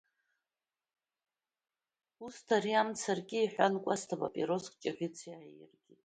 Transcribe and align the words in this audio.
Усҭ, 2.25 2.47
ари 2.55 2.73
амца 2.81 3.09
арки,— 3.11 3.37
иҳәан 3.43 3.73
Кәасҭа 3.83 4.15
папироск 4.21 4.73
Ҷаӷьыц 4.81 5.15
иааииркит. 5.27 5.99